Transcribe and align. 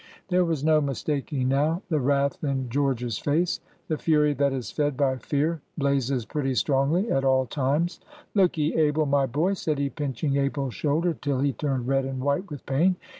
There 0.29 0.43
was 0.43 0.63
no 0.63 0.81
mistaking 0.81 1.47
now 1.49 1.83
the 1.89 1.99
wrath 1.99 2.43
in 2.43 2.69
George's 2.71 3.19
face. 3.19 3.59
The 3.87 3.99
fury 3.99 4.33
that 4.33 4.51
is 4.51 4.71
fed 4.71 4.97
by 4.97 5.17
fear 5.17 5.61
blazes 5.77 6.25
pretty 6.25 6.55
strongly 6.55 7.11
at 7.11 7.23
all 7.23 7.45
times. 7.45 7.99
"Look 8.33 8.57
'ee, 8.57 8.73
Abel, 8.73 9.05
my 9.05 9.27
boy," 9.27 9.53
said 9.53 9.77
he, 9.77 9.91
pinching 9.91 10.37
Abel's 10.37 10.73
shoulder 10.73 11.13
till 11.13 11.41
he 11.41 11.53
turned 11.53 11.87
red 11.87 12.05
and 12.05 12.19
white 12.19 12.49
with 12.49 12.65
pain. 12.65 12.95